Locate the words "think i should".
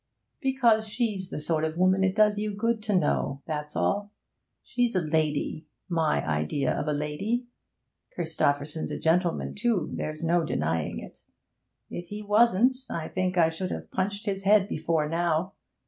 13.09-13.69